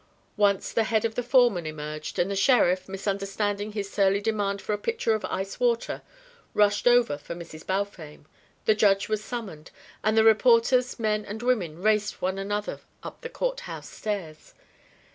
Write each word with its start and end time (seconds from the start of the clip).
Once 0.35 0.73
the 0.73 0.85
head 0.85 1.05
of 1.05 1.13
the 1.13 1.21
foreman 1.21 1.67
emerged, 1.67 2.17
and 2.17 2.31
the 2.31 2.35
sheriff, 2.35 2.89
misunderstanding 2.89 3.73
his 3.73 3.87
surly 3.87 4.19
demand 4.19 4.59
for 4.59 4.73
a 4.73 4.77
pitcher 4.79 5.13
of 5.13 5.23
ice 5.25 5.59
water, 5.59 6.01
rushed 6.55 6.87
over 6.87 7.19
for 7.19 7.35
Mrs. 7.35 7.67
Balfame, 7.67 8.25
the 8.65 8.73
Judge 8.73 9.07
was 9.07 9.23
summoned, 9.23 9.69
and 10.03 10.17
the 10.17 10.23
reporters, 10.23 10.97
men 10.97 11.23
and 11.23 11.43
women, 11.43 11.83
raced 11.83 12.19
one 12.19 12.39
another 12.39 12.79
up 13.03 13.21
the 13.21 13.29
Court 13.29 13.59
house 13.59 13.89
stairs. 13.89 14.55